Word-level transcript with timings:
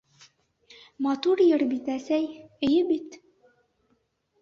—Матур 1.07 1.43
йыр 1.49 1.65
бит, 1.75 1.93
әсәй, 1.99 2.27
эйе 2.71 2.83
бит? 2.91 3.23